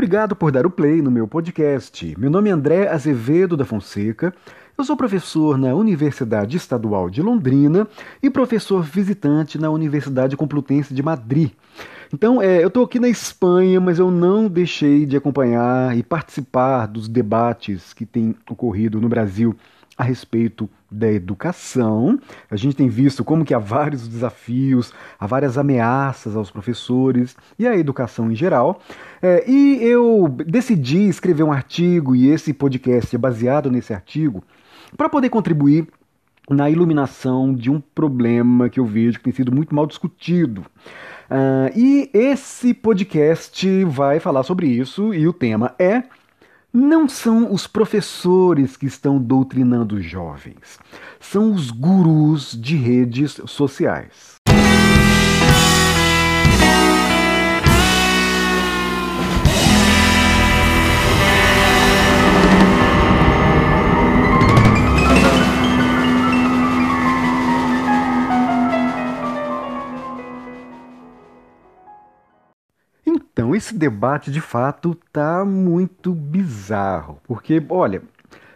[0.00, 2.14] Obrigado por dar o play no meu podcast.
[2.18, 4.32] Meu nome é André Azevedo da Fonseca.
[4.76, 7.86] Eu sou professor na Universidade Estadual de Londrina
[8.22, 11.50] e professor visitante na Universidade Complutense de Madrid.
[12.14, 16.86] Então, é, eu estou aqui na Espanha, mas eu não deixei de acompanhar e participar
[16.86, 19.54] dos debates que têm ocorrido no Brasil
[20.00, 22.18] a respeito da educação.
[22.50, 27.66] A gente tem visto como que há vários desafios, há várias ameaças aos professores e
[27.66, 28.80] à educação em geral.
[29.20, 34.42] É, e eu decidi escrever um artigo, e esse podcast é baseado nesse artigo,
[34.96, 35.86] para poder contribuir
[36.48, 40.62] na iluminação de um problema que eu vejo que tem sido muito mal discutido.
[41.30, 46.04] Uh, e esse podcast vai falar sobre isso, e o tema é
[46.72, 50.78] não são os professores que estão doutrinando os jovens,
[51.18, 54.39] são os gurus de redes sociais.
[73.60, 78.02] Esse debate de fato tá muito bizarro, porque, olha,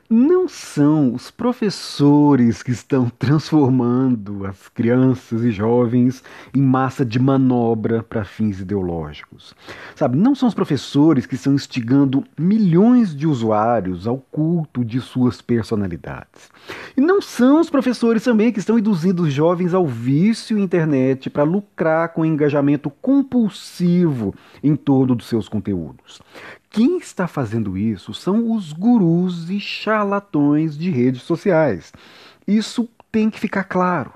[0.08, 6.22] não são os professores que estão transformando as crianças e jovens
[6.54, 9.54] em massa de manobra para fins ideológicos.
[9.94, 15.40] Sabe, não são os professores que estão instigando milhões de usuários ao culto de suas
[15.40, 16.50] personalidades.
[16.96, 21.42] E não são os professores também que estão induzindo os jovens ao vício internet para
[21.42, 26.20] lucrar com engajamento compulsivo em torno dos seus conteúdos.
[26.74, 31.92] Quem está fazendo isso são os gurus e charlatões de redes sociais.
[32.48, 34.10] Isso tem que ficar claro.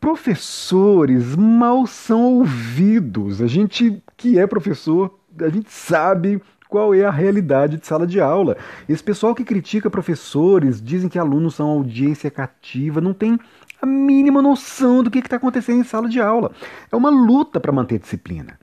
[0.00, 3.42] Professores mal são ouvidos.
[3.42, 8.18] A gente que é professor, a gente sabe qual é a realidade de sala de
[8.22, 8.56] aula.
[8.88, 13.38] Esse pessoal que critica professores, dizem que alunos são audiência cativa, não tem
[13.82, 16.52] a mínima noção do que está acontecendo em sala de aula.
[16.90, 18.58] É uma luta para manter disciplina.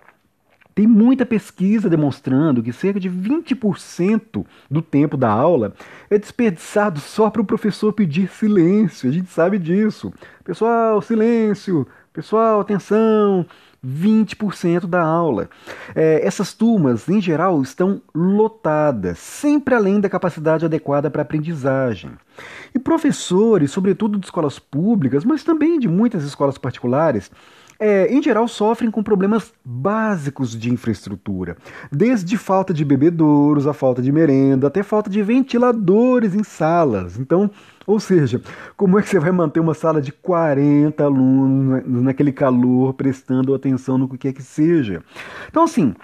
[0.79, 5.73] Tem muita pesquisa demonstrando que cerca de 20% do tempo da aula
[6.09, 9.09] é desperdiçado só para o professor pedir silêncio.
[9.09, 10.09] A gente sabe disso.
[10.41, 11.85] Pessoal, silêncio.
[12.13, 13.45] Pessoal, atenção.
[13.85, 15.49] 20% da aula.
[15.93, 22.11] É, essas turmas, em geral, estão lotadas, sempre além da capacidade adequada para aprendizagem.
[22.73, 27.29] E professores, sobretudo de escolas públicas, mas também de muitas escolas particulares,
[27.79, 31.55] é, em geral, sofrem com problemas básicos de infraestrutura,
[31.89, 37.17] desde falta de bebedouros, a falta de merenda, até falta de ventiladores em salas.
[37.17, 37.49] Então,
[37.87, 38.41] ou seja,
[38.75, 43.97] como é que você vai manter uma sala de 40 alunos naquele calor, prestando atenção
[43.97, 45.01] no que quer que seja?
[45.49, 45.95] Então, assim,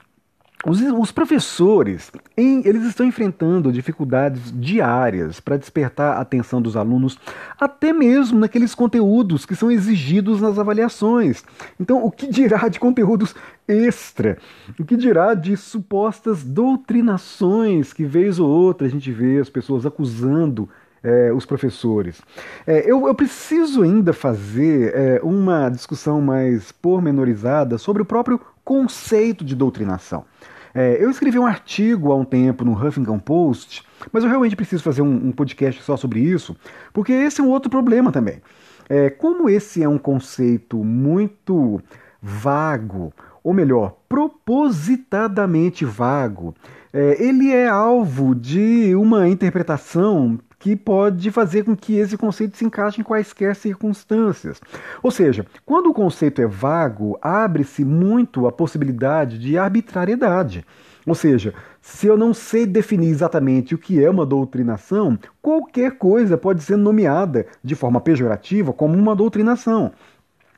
[0.64, 7.20] os, os, professores, em, eles estão enfrentando dificuldades diárias para despertar a atenção dos alunos,
[7.60, 11.44] até mesmo naqueles conteúdos que são exigidos nas avaliações.
[11.80, 13.36] Então, o que dirá de conteúdos
[13.68, 14.38] extra?
[14.80, 19.86] O que dirá de supostas doutrinações que, vez ou outra, a gente vê as pessoas
[19.86, 20.70] acusando
[21.04, 22.20] é, os professores.
[22.66, 29.46] É, eu, eu, preciso ainda fazer é, uma discussão mais pormenorizada sobre o próprio conceito
[29.46, 30.26] de doutrinação.
[30.74, 33.82] É, eu escrevi um artigo há um tempo no Huffington Post,
[34.12, 36.54] mas eu realmente preciso fazer um, um podcast só sobre isso,
[36.92, 38.42] porque esse é um outro problema também.
[38.90, 41.82] É, como esse é um conceito muito
[42.22, 46.54] vago, ou melhor, propositadamente vago,
[46.92, 52.66] é, ele é alvo de uma interpretação que pode fazer com que esse conceito se
[52.66, 54.60] encaixe em quaisquer circunstâncias.
[55.04, 60.66] Ou seja, quando o conceito é vago, abre-se muito a possibilidade de arbitrariedade.
[61.06, 66.36] Ou seja, se eu não sei definir exatamente o que é uma doutrinação, qualquer coisa
[66.36, 69.92] pode ser nomeada de forma pejorativa como uma doutrinação.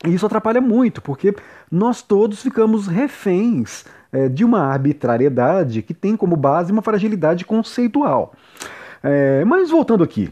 [0.05, 1.35] E isso atrapalha muito, porque
[1.69, 8.31] nós todos ficamos reféns é, de uma arbitrariedade que tem como base uma fragilidade conceitual.
[9.09, 10.29] É, mas voltando aqui,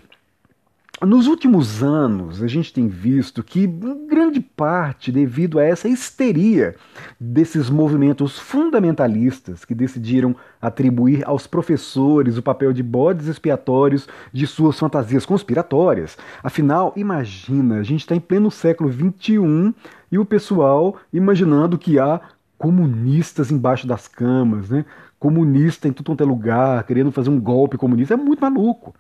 [1.02, 6.76] nos últimos anos, a gente tem visto que, em grande parte, devido a essa histeria
[7.18, 14.78] desses movimentos fundamentalistas que decidiram atribuir aos professores o papel de bodes expiatórios de suas
[14.78, 16.18] fantasias conspiratórias.
[16.44, 19.74] Afinal, imagina, a gente está em pleno século XXI
[20.12, 22.20] e o pessoal imaginando que há
[22.58, 24.86] comunistas embaixo das camas, né?
[25.20, 28.94] Comunista em tudo quanto é lugar, querendo fazer um golpe comunista, é muito maluco.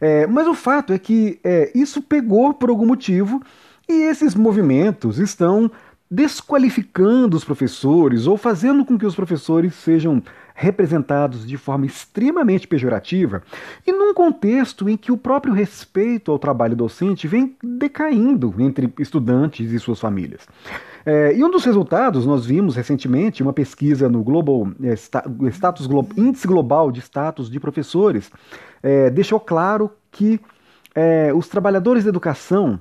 [0.00, 3.42] É, mas o fato é que é, isso pegou por algum motivo
[3.88, 5.70] e esses movimentos estão
[6.10, 10.22] desqualificando os professores ou fazendo com que os professores sejam
[10.60, 13.42] representados de forma extremamente pejorativa
[13.86, 19.72] e num contexto em que o próprio respeito ao trabalho docente vem decaindo entre estudantes
[19.72, 20.46] e suas famílias.
[21.06, 24.92] É, e um dos resultados, nós vimos recentemente uma pesquisa no Global é,
[25.48, 28.30] Status Índice Global de Status de Professores,
[28.82, 30.38] é, deixou claro que
[30.94, 32.78] é, os trabalhadores da educação,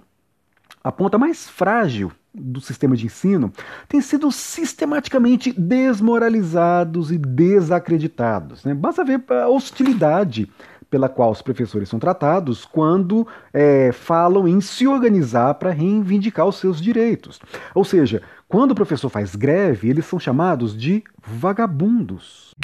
[0.83, 3.51] a ponta mais frágil do sistema de ensino,
[3.87, 8.63] têm sido sistematicamente desmoralizados e desacreditados.
[8.63, 8.73] Né?
[8.73, 10.49] Basta ver a hostilidade
[10.89, 16.57] pela qual os professores são tratados quando é, falam em se organizar para reivindicar os
[16.57, 17.39] seus direitos.
[17.75, 22.55] Ou seja, quando o professor faz greve, eles são chamados de vagabundos.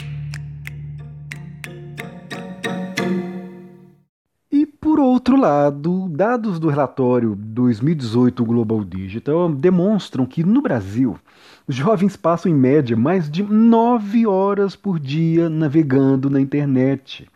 [4.95, 11.19] Por outro lado, dados do relatório 2018 Global Digital demonstram que no Brasil
[11.67, 17.27] jovens passam em média mais de nove horas por dia navegando na internet.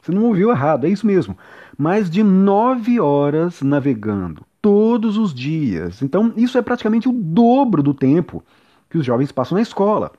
[0.00, 1.36] Você não ouviu errado, é isso mesmo.
[1.76, 6.00] Mais de nove horas navegando, todos os dias.
[6.00, 8.42] Então, isso é praticamente o dobro do tempo
[8.88, 10.12] que os jovens passam na escola.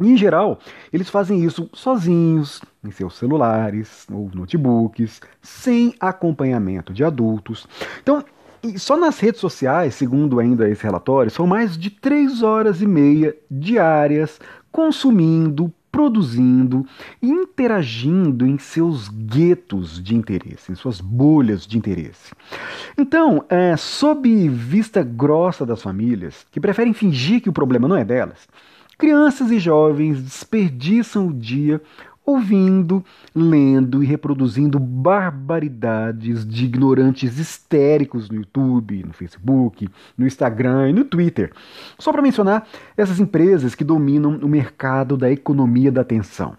[0.00, 0.58] E, em geral,
[0.92, 7.66] eles fazem isso sozinhos, em seus celulares ou notebooks, sem acompanhamento de adultos.
[8.02, 8.24] Então,
[8.76, 13.36] só nas redes sociais, segundo ainda esse relatório, são mais de três horas e meia
[13.50, 14.40] diárias
[14.72, 16.86] consumindo produzindo
[17.20, 22.32] e interagindo em seus guetos de interesse, em suas bolhas de interesse.
[22.96, 28.04] Então, é, sob vista grossa das famílias, que preferem fingir que o problema não é
[28.04, 28.48] delas,
[29.00, 31.80] crianças e jovens desperdiçam o dia
[32.24, 33.02] ouvindo,
[33.34, 41.04] lendo e reproduzindo barbaridades de ignorantes histéricos no YouTube, no Facebook, no Instagram e no
[41.04, 41.50] Twitter.
[41.98, 46.54] Só para mencionar essas empresas que dominam o mercado da economia da atenção.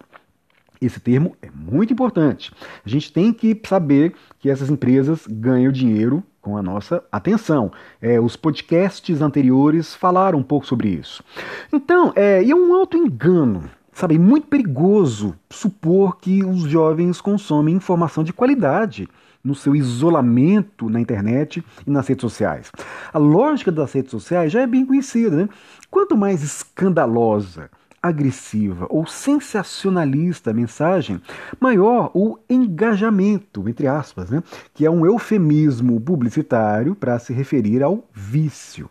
[0.80, 2.52] Esse termo é muito importante.
[2.84, 7.72] A gente tem que saber que essas empresas ganham dinheiro com a nossa atenção.
[8.02, 11.24] É, os podcasts anteriores falaram um pouco sobre isso.
[11.72, 18.24] Então, é, é um auto-engano Sabe, é muito perigoso supor que os jovens consomem informação
[18.24, 19.06] de qualidade
[19.44, 22.72] no seu isolamento na internet e nas redes sociais.
[23.12, 25.48] A lógica das redes sociais já é bem conhecida, né?
[25.90, 27.70] Quanto mais escandalosa,
[28.02, 31.20] agressiva ou sensacionalista a mensagem,
[31.60, 34.42] maior o engajamento, entre aspas, né?
[34.74, 38.90] que é um eufemismo publicitário para se referir ao vício.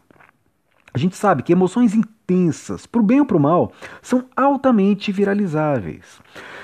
[0.94, 3.72] A gente sabe que emoções intensas, para o bem ou para o mal,
[4.02, 6.22] são altamente viralizáveis.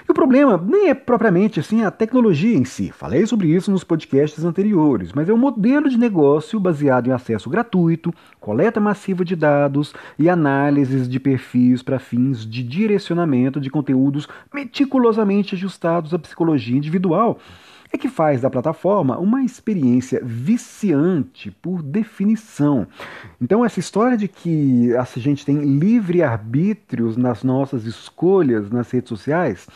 [0.07, 3.83] E o problema nem é propriamente assim a tecnologia em si, falei sobre isso nos
[3.83, 9.35] podcasts anteriores, mas é um modelo de negócio baseado em acesso gratuito, coleta massiva de
[9.35, 16.77] dados e análises de perfis para fins de direcionamento de conteúdos meticulosamente ajustados à psicologia
[16.77, 17.37] individual
[17.97, 22.87] é que faz da plataforma uma experiência viciante por definição.
[23.41, 29.09] Então, essa história de que a gente tem livre arbítrio nas nossas escolhas nas redes
[29.09, 29.67] sociais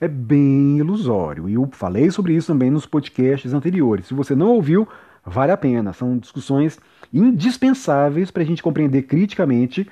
[0.00, 1.48] é bem ilusório.
[1.48, 4.06] E eu falei sobre isso também nos podcasts anteriores.
[4.06, 4.88] Se você não ouviu,
[5.24, 5.92] vale a pena.
[5.92, 6.78] São discussões
[7.12, 9.88] indispensáveis para a gente compreender criticamente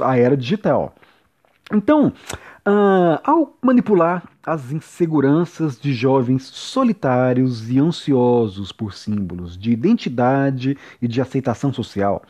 [0.00, 0.94] a era digital.
[1.72, 10.76] Então, uh, ao manipular as inseguranças de jovens solitários e ansiosos por símbolos de identidade
[11.00, 12.22] e de aceitação social,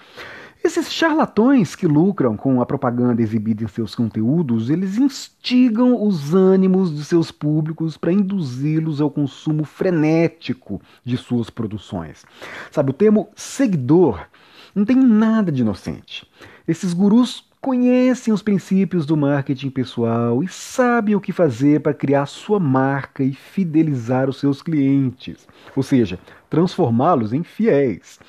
[0.65, 6.95] esses charlatões que lucram com a propaganda exibida em seus conteúdos, eles instigam os ânimos
[6.95, 12.25] de seus públicos para induzi-los ao consumo frenético de suas produções.
[12.71, 14.27] Sabe, o termo seguidor
[14.75, 16.27] não tem nada de inocente.
[16.67, 22.27] Esses gurus conhecem os princípios do marketing pessoal e sabem o que fazer para criar
[22.27, 26.19] sua marca e fidelizar os seus clientes, ou seja,
[26.51, 28.21] transformá-los em fiéis.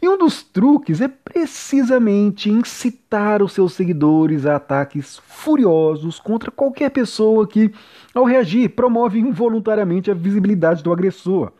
[0.00, 6.90] E um dos truques é precisamente incitar os seus seguidores a ataques furiosos contra qualquer
[6.90, 7.72] pessoa que,
[8.14, 11.50] ao reagir, promove involuntariamente a visibilidade do agressor.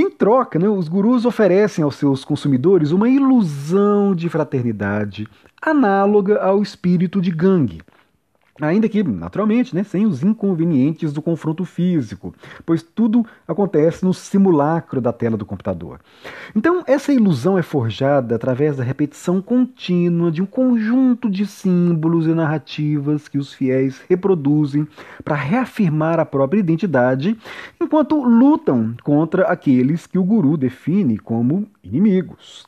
[0.00, 5.26] Em troca, né, os gurus oferecem aos seus consumidores uma ilusão de fraternidade
[5.60, 7.80] análoga ao espírito de gangue.
[8.60, 12.34] Ainda que, naturalmente, né, sem os inconvenientes do confronto físico,
[12.66, 16.00] pois tudo acontece no simulacro da tela do computador.
[16.56, 22.34] Então, essa ilusão é forjada através da repetição contínua de um conjunto de símbolos e
[22.34, 24.86] narrativas que os fiéis reproduzem
[25.22, 27.38] para reafirmar a própria identidade,
[27.80, 32.66] enquanto lutam contra aqueles que o guru define como inimigos.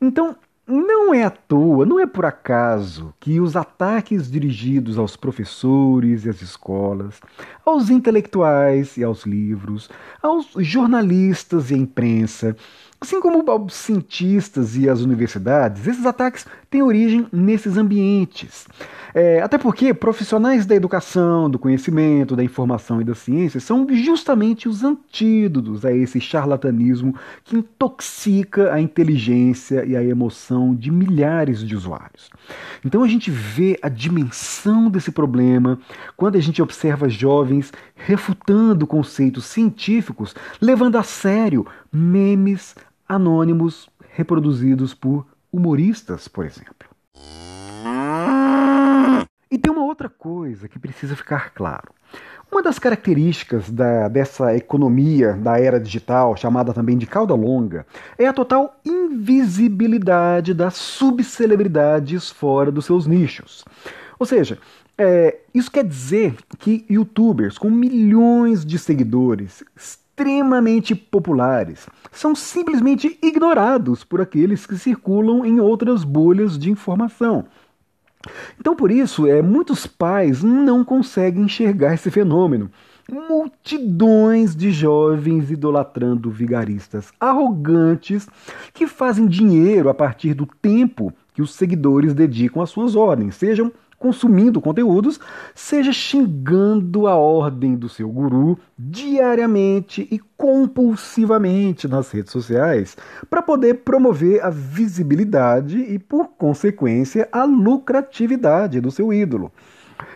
[0.00, 6.24] Então, não é à toa, não é por acaso que os ataques dirigidos aos professores
[6.24, 7.20] e às escolas,
[7.64, 9.88] aos intelectuais e aos livros,
[10.20, 12.56] aos jornalistas e à imprensa,
[13.00, 16.46] assim como aos cientistas e às universidades, esses ataques
[16.76, 18.66] têm origem nesses ambientes.
[19.14, 24.68] É, até porque profissionais da educação, do conhecimento, da informação e da ciência são justamente
[24.68, 31.74] os antídotos a esse charlatanismo que intoxica a inteligência e a emoção de milhares de
[31.74, 32.28] usuários.
[32.84, 35.78] Então a gente vê a dimensão desse problema
[36.14, 42.74] quando a gente observa jovens refutando conceitos científicos, levando a sério memes
[43.08, 46.88] anônimos reproduzidos por humoristas, por exemplo.
[49.50, 51.94] E tem uma outra coisa que precisa ficar claro.
[52.50, 57.84] Uma das características da, dessa economia da era digital, chamada também de cauda longa,
[58.16, 63.64] é a total invisibilidade das subcelebridades fora dos seus nichos.
[64.18, 64.58] Ou seja,
[64.96, 69.62] é, isso quer dizer que youtubers com milhões de seguidores,
[70.16, 77.44] extremamente populares, são simplesmente ignorados por aqueles que circulam em outras bolhas de informação.
[78.58, 82.70] Então, por isso, é, muitos pais não conseguem enxergar esse fenômeno.
[83.12, 88.26] Multidões de jovens idolatrando vigaristas arrogantes
[88.72, 93.70] que fazem dinheiro a partir do tempo que os seguidores dedicam às suas ordens, sejam
[93.98, 95.18] consumindo conteúdos,
[95.54, 102.96] seja xingando a ordem do seu guru diariamente e compulsivamente nas redes sociais,
[103.28, 109.50] para poder promover a visibilidade e, por consequência, a lucratividade do seu ídolo.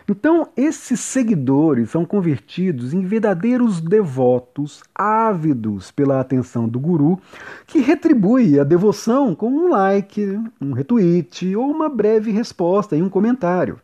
[0.07, 7.19] Então, esses seguidores são convertidos em verdadeiros devotos, ávidos pela atenção do guru,
[7.67, 13.09] que retribui a devoção com um like, um retweet ou uma breve resposta em um
[13.09, 13.79] comentário.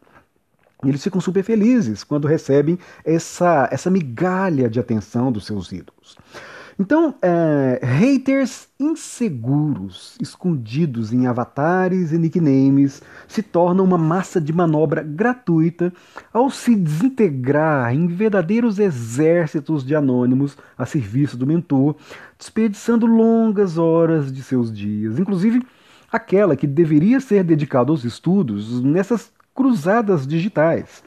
[0.85, 6.15] Eles ficam super felizes quando recebem essa, essa migalha de atenção dos seus ídolos.
[6.79, 15.01] Então, é, haters inseguros, escondidos em avatares e nicknames, se tornam uma massa de manobra
[15.01, 15.91] gratuita
[16.31, 21.95] ao se desintegrar em verdadeiros exércitos de anônimos a serviço do mentor,
[22.37, 25.65] desperdiçando longas horas de seus dias, inclusive
[26.11, 31.03] aquela que deveria ser dedicada aos estudos nessas cruzadas digitais.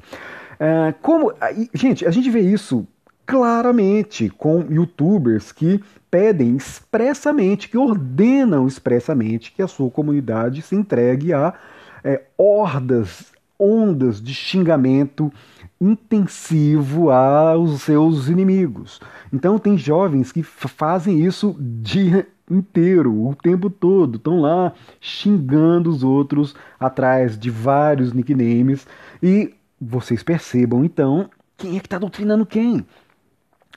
[0.59, 1.33] É, como,
[1.73, 2.87] gente, a gente vê isso
[3.31, 11.33] claramente com youtubers que pedem expressamente, que ordenam expressamente que a sua comunidade se entregue
[11.33, 11.55] a
[12.03, 15.33] é, hordas, ondas de xingamento
[15.81, 19.01] intensivo aos seus inimigos.
[19.33, 26.03] Então tem jovens que fazem isso dia inteiro, o tempo todo, estão lá xingando os
[26.03, 28.89] outros atrás de vários nicknames
[29.23, 32.85] e vocês percebam então quem é que está doutrinando quem.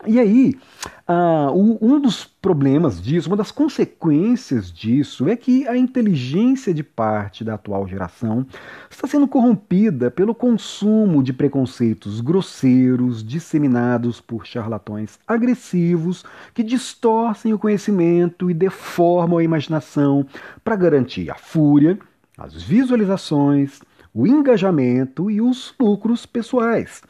[0.05, 0.55] E aí,
[1.07, 7.43] uh, um dos problemas disso, uma das consequências disso, é que a inteligência de parte
[7.43, 8.45] da atual geração
[8.89, 17.59] está sendo corrompida pelo consumo de preconceitos grosseiros disseminados por charlatões agressivos que distorcem o
[17.59, 20.25] conhecimento e deformam a imaginação
[20.63, 21.97] para garantir a fúria,
[22.37, 23.79] as visualizações,
[24.13, 27.01] o engajamento e os lucros pessoais.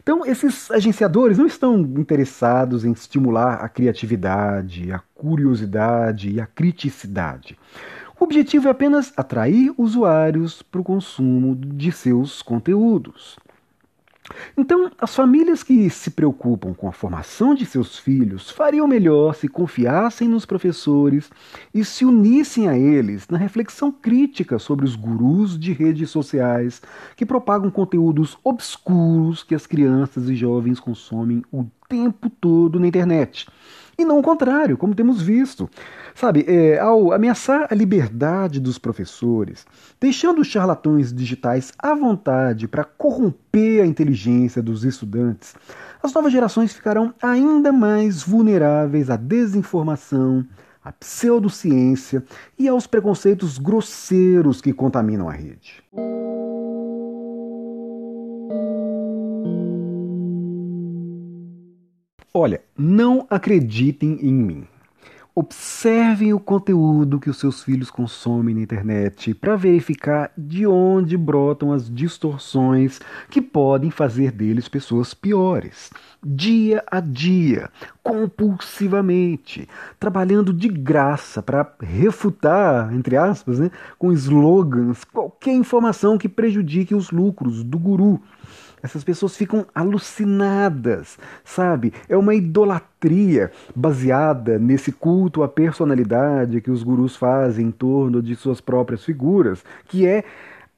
[0.00, 7.58] Então, esses agenciadores não estão interessados em estimular a criatividade, a curiosidade e a criticidade.
[8.20, 13.36] O objetivo é apenas atrair usuários para o consumo de seus conteúdos.
[14.56, 19.48] Então, as famílias que se preocupam com a formação de seus filhos fariam melhor se
[19.48, 21.30] confiassem nos professores
[21.74, 26.80] e se unissem a eles na reflexão crítica sobre os gurus de redes sociais
[27.16, 33.46] que propagam conteúdos obscuros que as crianças e jovens consomem o tempo todo na internet.
[34.02, 35.70] E não o contrário, como temos visto.
[36.12, 39.64] Sabe, é, ao ameaçar a liberdade dos professores,
[40.00, 45.54] deixando os charlatões digitais à vontade para corromper a inteligência dos estudantes,
[46.02, 50.44] as novas gerações ficarão ainda mais vulneráveis à desinformação,
[50.84, 52.24] à pseudociência
[52.58, 55.80] e aos preconceitos grosseiros que contaminam a rede.
[62.34, 64.66] Olha, não acreditem em mim.
[65.34, 71.72] Observem o conteúdo que os seus filhos consomem na internet para verificar de onde brotam
[71.72, 75.90] as distorções que podem fazer deles pessoas piores.
[76.24, 77.70] Dia a dia,
[78.02, 86.94] compulsivamente, trabalhando de graça para refutar, entre aspas, né, com slogans, qualquer informação que prejudique
[86.94, 88.22] os lucros do guru.
[88.82, 91.92] Essas pessoas ficam alucinadas, sabe?
[92.08, 98.34] É uma idolatria baseada nesse culto à personalidade que os gurus fazem em torno de
[98.34, 100.24] suas próprias figuras, que é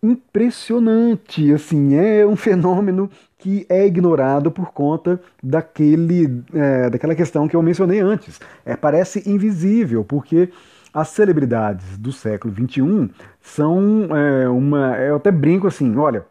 [0.02, 7.56] impressionante, assim, é um fenômeno que é ignorado por conta daquele, é, daquela questão que
[7.56, 8.38] eu mencionei antes.
[8.66, 10.50] É, parece invisível, porque
[10.92, 14.96] as celebridades do século XXI são é, uma.
[14.98, 16.24] Eu até brinco assim, olha,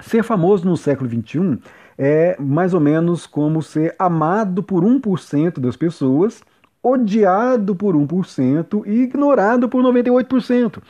[0.00, 1.58] Ser famoso no século XXI
[1.98, 6.42] é mais ou menos como ser amado por 1% das pessoas,
[6.82, 10.80] odiado por 1% e ignorado por 98%.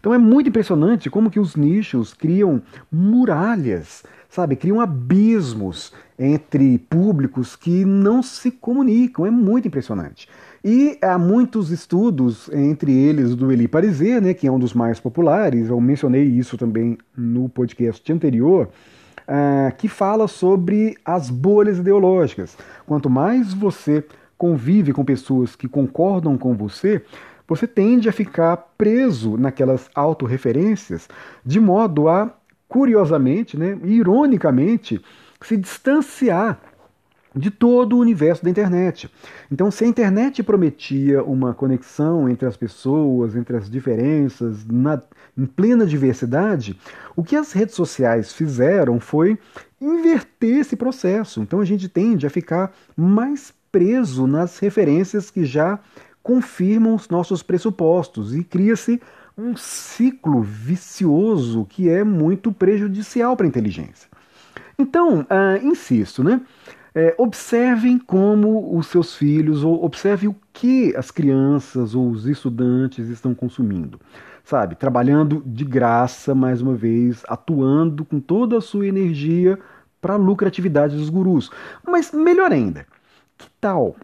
[0.00, 4.56] Então é muito impressionante como que os nichos criam muralhas, sabe?
[4.56, 9.26] Criam abismos entre públicos que não se comunicam.
[9.26, 10.28] É muito impressionante.
[10.66, 14.98] E há muitos estudos, entre eles do Eli Pariser, né, que é um dos mais
[14.98, 18.70] populares, eu mencionei isso também no podcast anterior,
[19.28, 22.56] uh, que fala sobre as bolhas ideológicas.
[22.86, 24.02] Quanto mais você
[24.38, 27.04] convive com pessoas que concordam com você,
[27.46, 31.10] você tende a ficar preso naquelas autorreferências,
[31.44, 32.34] de modo a,
[32.66, 34.98] curiosamente, né, ironicamente,
[35.42, 36.58] se distanciar
[37.34, 39.10] de todo o universo da internet.
[39.50, 45.02] Então, se a internet prometia uma conexão entre as pessoas, entre as diferenças, na,
[45.36, 46.78] em plena diversidade,
[47.16, 49.38] o que as redes sociais fizeram foi
[49.80, 51.40] inverter esse processo.
[51.40, 55.80] Então, a gente tende a ficar mais preso nas referências que já
[56.22, 59.00] confirmam os nossos pressupostos e cria-se
[59.36, 64.08] um ciclo vicioso que é muito prejudicial para a inteligência.
[64.78, 66.40] Então, ah, insisto, né?
[66.94, 73.08] É, observem como os seus filhos, ou observe o que as crianças ou os estudantes
[73.08, 74.00] estão consumindo.
[74.44, 79.58] Sabe, trabalhando de graça, mais uma vez, atuando com toda a sua energia
[80.00, 81.50] para a lucratividade dos gurus.
[81.84, 82.86] Mas melhor ainda,
[83.38, 83.96] que tal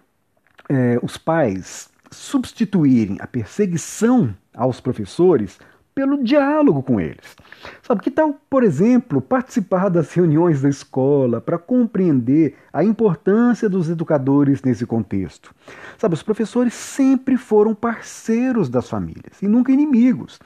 [0.68, 5.58] é, os pais substituírem a perseguição aos professores
[5.94, 7.36] pelo diálogo com eles.
[7.82, 13.90] Sabe que tal, por exemplo, participar das reuniões da escola para compreender a importância dos
[13.90, 15.54] educadores nesse contexto?
[15.98, 20.38] Sabe, os professores sempre foram parceiros das famílias e nunca inimigos.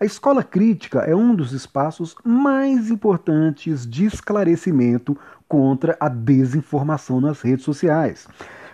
[0.00, 7.40] A escola crítica é um dos espaços mais importantes de esclarecimento contra a desinformação nas
[7.40, 8.28] redes sociais.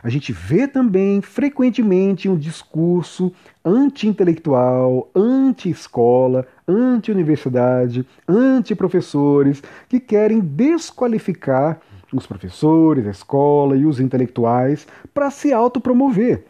[0.05, 3.33] A gente vê também frequentemente um discurso
[3.65, 11.81] anti-intelectual, anti-escola, anti-universidade, anti-professores, que querem desqualificar
[12.13, 16.45] os professores, a escola e os intelectuais para se autopromover.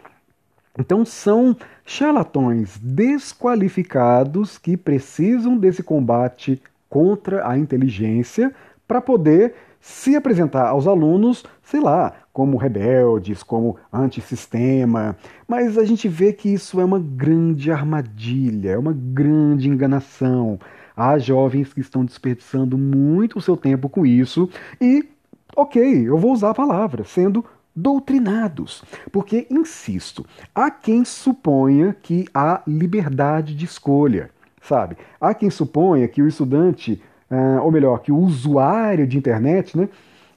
[0.76, 8.52] Então são charlatões desqualificados que precisam desse combate contra a inteligência
[8.88, 15.16] para poder se apresentar aos alunos, sei lá, como rebeldes, como antissistema,
[15.46, 20.58] mas a gente vê que isso é uma grande armadilha, é uma grande enganação.
[20.96, 25.08] Há jovens que estão desperdiçando muito o seu tempo com isso e,
[25.56, 27.44] ok, eu vou usar a palavra, sendo
[27.74, 28.82] doutrinados.
[29.12, 34.96] Porque, insisto, há quem suponha que há liberdade de escolha, sabe?
[35.20, 39.88] Há quem suponha que o estudante ah, ou melhor, que o usuário de internet, né?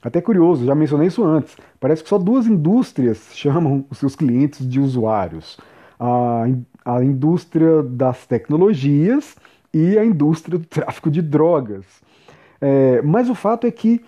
[0.02, 1.56] Até curioso, já mencionei isso antes.
[1.80, 5.58] Parece que só duas indústrias chamam os seus clientes de usuários:
[5.98, 6.44] a,
[6.84, 9.36] a indústria das tecnologias
[9.72, 11.84] e a indústria do tráfico de drogas.
[12.60, 14.00] É, mas o fato é que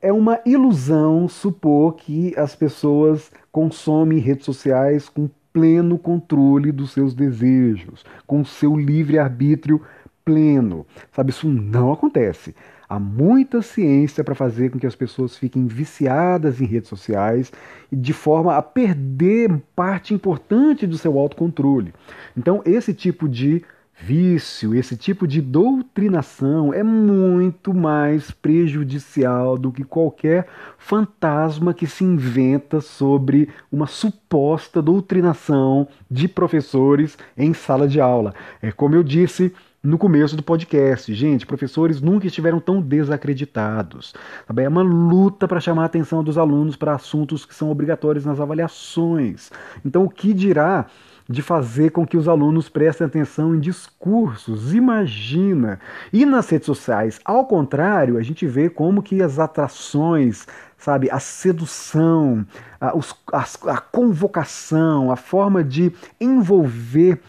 [0.00, 7.14] é uma ilusão supor que as pessoas consomem redes sociais com pleno controle dos seus
[7.14, 9.82] desejos, com seu livre arbítrio
[10.24, 10.86] pleno.
[11.10, 12.54] Sabe, isso não acontece.
[12.88, 17.52] Há muita ciência para fazer com que as pessoas fiquem viciadas em redes sociais
[17.92, 21.92] de forma a perder parte importante do seu autocontrole.
[22.34, 23.62] Então, esse tipo de
[24.00, 30.46] vício, esse tipo de doutrinação é muito mais prejudicial do que qualquer
[30.78, 38.34] fantasma que se inventa sobre uma suposta doutrinação de professores em sala de aula.
[38.62, 41.12] É como eu disse no começo do podcast.
[41.14, 44.14] Gente, professores nunca estiveram tão desacreditados.
[44.46, 44.62] Sabe?
[44.62, 48.40] É uma luta para chamar a atenção dos alunos para assuntos que são obrigatórios nas
[48.40, 49.50] avaliações.
[49.84, 50.86] Então, o que dirá
[51.28, 55.78] de fazer com que os alunos prestem atenção em discursos, imagina.
[56.10, 60.46] E nas redes sociais, ao contrário, a gente vê como que as atrações,
[60.78, 62.46] sabe, a sedução,
[62.80, 67.20] a, os, a, a convocação, a forma de envolver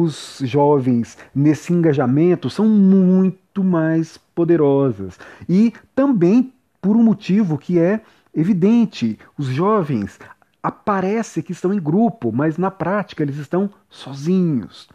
[0.00, 5.18] os jovens nesse engajamento são muito mais poderosas.
[5.48, 8.00] E também por um motivo que é
[8.34, 10.18] evidente: os jovens
[10.62, 14.88] aparece que estão em grupo, mas na prática eles estão sozinhos,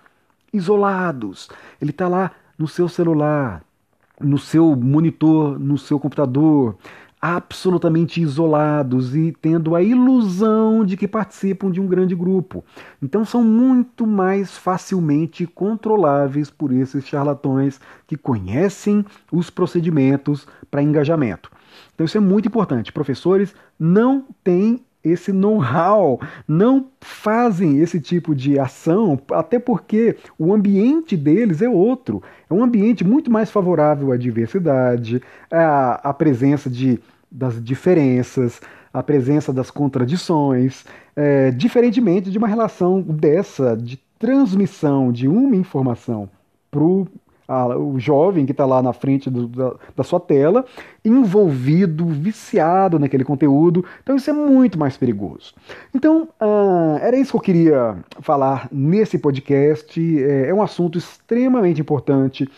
[0.54, 1.50] isolados.
[1.82, 3.64] Ele está lá no seu celular,
[4.20, 6.76] no seu monitor, no seu computador,
[7.20, 12.64] absolutamente isolados e tendo a ilusão de que participam de um grande grupo.
[13.02, 21.52] Então são muito mais facilmente controláveis por esses charlatões que conhecem os procedimentos para engajamento.
[21.96, 22.92] Então isso é muito importante.
[22.92, 31.16] Professores não têm esse know-how, não fazem esse tipo de ação, até porque o ambiente
[31.16, 32.22] deles é outro.
[32.50, 37.00] É um ambiente muito mais favorável à diversidade, à, à presença de,
[37.32, 38.60] das diferenças,
[38.94, 46.30] à presença das contradições, é, diferentemente de uma relação dessa, de transmissão de uma informação
[46.72, 47.08] para o
[47.48, 50.66] a, o jovem que está lá na frente do, da, da, sua tela,
[51.04, 53.86] envolvido, viciado naquele conteúdo.
[54.04, 55.54] Então isso é muito mais perigoso.
[55.94, 60.24] Então uh, era isso que eu queria falar nesse podcast.
[60.24, 62.50] É, é um assunto extremamente importante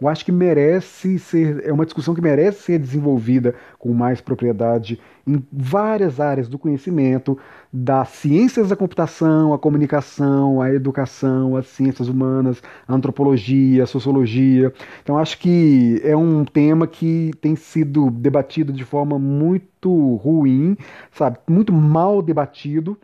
[0.00, 5.00] eu acho que merece ser, é uma discussão que merece ser desenvolvida com mais propriedade
[5.26, 7.36] em várias áreas do conhecimento,
[7.72, 14.72] das ciências da computação, a comunicação, a educação, as ciências humanas, a antropologia, a sociologia.
[15.02, 20.76] Então acho que é um tema que tem sido debatido de forma muito ruim,
[21.10, 22.96] sabe, muito mal debatido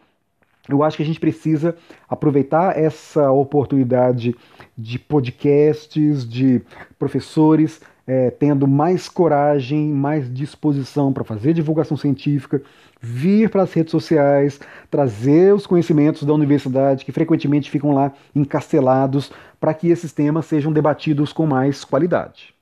[0.68, 1.76] eu acho que a gente precisa
[2.08, 4.34] aproveitar essa oportunidade
[4.76, 6.62] de podcasts, de
[6.98, 12.62] professores é, tendo mais coragem, mais disposição para fazer divulgação científica,
[13.00, 19.32] vir para as redes sociais, trazer os conhecimentos da universidade que frequentemente ficam lá encastelados
[19.58, 22.53] para que esses temas sejam debatidos com mais qualidade.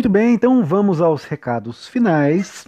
[0.00, 2.66] Muito bem, então vamos aos recados finais.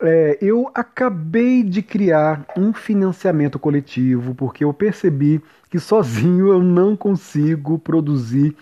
[0.00, 6.96] É, eu acabei de criar um financiamento coletivo porque eu percebi que sozinho eu não
[6.96, 8.56] consigo produzir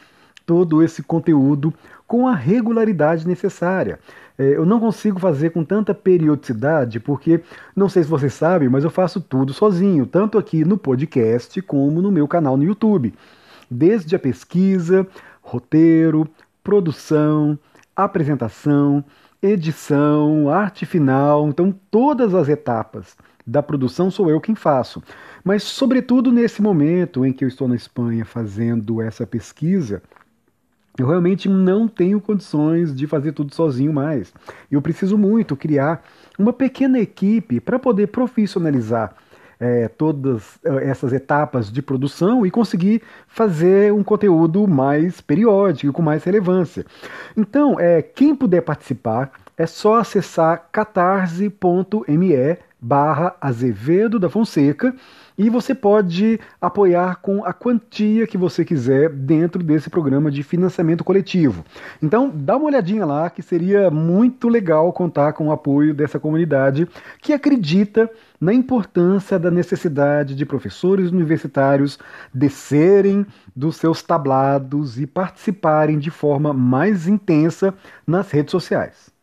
[0.44, 1.73] todo esse conteúdo
[2.05, 4.01] com a regularidade necessária.
[4.37, 7.40] É, eu não consigo fazer com tanta periodicidade porque,
[7.77, 12.03] não sei se vocês sabem, mas eu faço tudo sozinho, tanto aqui no podcast como
[12.03, 13.14] no meu canal no YouTube.
[13.70, 15.07] Desde a pesquisa,
[15.40, 16.29] roteiro,
[16.64, 17.57] produção,
[18.05, 19.05] apresentação,
[19.43, 25.03] edição, arte final, então todas as etapas da produção sou eu quem faço.
[25.43, 30.03] Mas, sobretudo nesse momento em que eu estou na Espanha fazendo essa pesquisa,
[30.99, 34.33] eu realmente não tenho condições de fazer tudo sozinho mais.
[34.71, 36.05] Eu preciso muito criar
[36.39, 39.15] uma pequena equipe para poder profissionalizar
[39.61, 46.03] é, todas é, essas etapas de produção e conseguir fazer um conteúdo mais periódico, com
[46.03, 46.85] mais relevância.
[47.37, 52.33] Então, é, quem puder participar, é só acessar catarse.me
[52.81, 54.95] barra Azevedo da Fonseca
[55.37, 61.03] e você pode apoiar com a quantia que você quiser dentro desse programa de financiamento
[61.03, 61.64] coletivo.
[62.03, 66.87] Então, dá uma olhadinha lá que seria muito legal contar com o apoio dessa comunidade
[67.23, 71.99] que acredita na importância da necessidade de professores universitários
[72.35, 77.75] descerem dos seus tablados e participarem de forma mais intensa
[78.07, 79.20] nas redes sociais.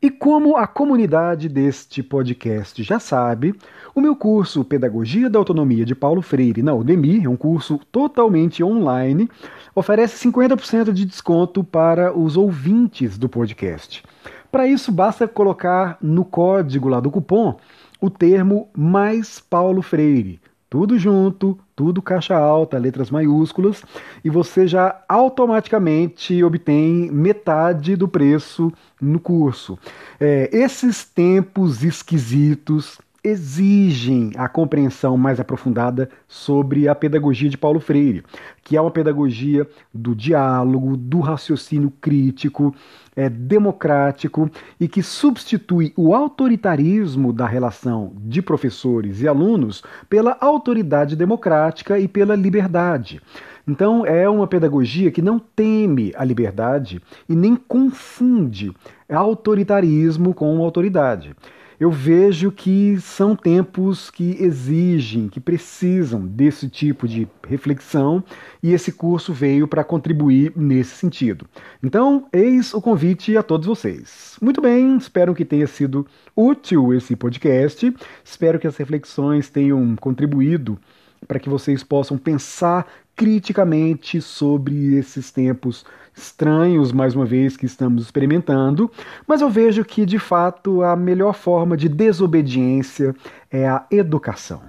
[0.00, 3.52] E como a comunidade deste podcast já sabe,
[3.92, 8.62] o meu curso Pedagogia da Autonomia de Paulo Freire na Udemy, é um curso totalmente
[8.62, 9.28] online,
[9.74, 14.04] oferece 50% de desconto para os ouvintes do podcast.
[14.52, 17.56] Para isso, basta colocar no código lá do cupom
[18.00, 20.40] o termo mais Paulo Freire.
[20.70, 23.82] Tudo junto, tudo caixa alta, letras maiúsculas,
[24.22, 29.78] e você já automaticamente obtém metade do preço no curso.
[30.20, 38.24] É, esses tempos esquisitos exigem a compreensão mais aprofundada sobre a pedagogia de Paulo Freire,
[38.62, 42.74] que é uma pedagogia do diálogo, do raciocínio crítico,
[43.16, 51.16] é, democrático e que substitui o autoritarismo da relação de professores e alunos pela autoridade
[51.16, 53.20] democrática e pela liberdade.
[53.66, 58.72] Então, é uma pedagogia que não teme a liberdade e nem confunde
[59.08, 61.34] autoritarismo com autoridade
[61.80, 68.22] eu vejo que são tempos que exigem, que precisam desse tipo de reflexão
[68.62, 71.46] e esse curso veio para contribuir nesse sentido.
[71.82, 74.36] Então, eis o convite a todos vocês.
[74.42, 80.78] Muito bem, espero que tenha sido útil esse podcast, espero que as reflexões tenham contribuído
[81.26, 85.84] para que vocês possam pensar criticamente sobre esses tempos
[86.18, 88.90] estranhos, mais uma vez, que estamos experimentando,
[89.26, 93.14] mas eu vejo que, de fato, a melhor forma de desobediência
[93.50, 94.62] é a educação.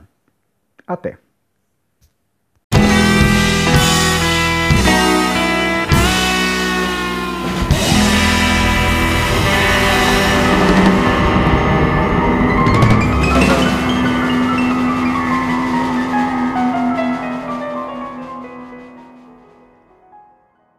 [0.87, 1.17] Até.